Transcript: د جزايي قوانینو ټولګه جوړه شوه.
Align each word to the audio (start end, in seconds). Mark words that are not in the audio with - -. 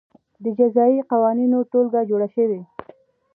د 0.43 0.45
جزايي 0.57 1.01
قوانینو 1.11 1.59
ټولګه 1.71 2.01
جوړه 2.09 2.27
شوه. 2.35 2.59